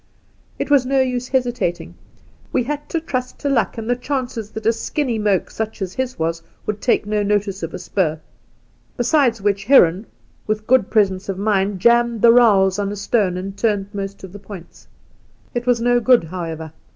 It 0.57 0.71
was 0.71 0.83
no 0.83 0.99
use 0.99 1.27
hesitating— 1.27 1.93
we 2.51 2.63
had 2.63 2.89
to 2.89 2.99
trust 2.99 3.37
to 3.41 3.49
luck 3.49 3.77
and 3.77 3.87
the 3.87 3.95
chances 3.95 4.49
that 4.49 4.65
a 4.65 4.73
skinny 4.73 5.19
moke 5.19 5.51
such 5.51 5.79
as 5.79 5.93
his 5.93 6.17
was 6.17 6.41
would 6.65 6.81
take 6.81 7.05
no 7.05 7.21
notice 7.21 7.61
of 7.61 7.71
a 7.71 7.77
spur; 7.77 8.19
besides 8.97 9.43
which 9.43 9.65
Heron, 9.65 10.07
with 10.47 10.65
good 10.65 10.89
presence 10.89 11.29
of 11.29 11.37
mind, 11.37 11.81
jammed 11.81 12.23
the 12.23 12.33
rowels 12.33 12.79
on 12.79 12.91
a 12.91 12.95
stone 12.95 13.37
and 13.37 13.55
turned 13.55 13.93
most 13.93 14.23
of 14.23 14.33
the 14.33 14.39
points. 14.39 14.87
It 15.53 15.67
was 15.67 15.79
no 15.79 15.99
good, 15.99 16.23
however. 16.23 16.73